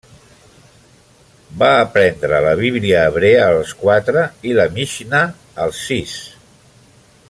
[1.59, 5.25] Va aprendre la bíblia hebrea als quatre i la Mixnà
[5.67, 6.21] als sis.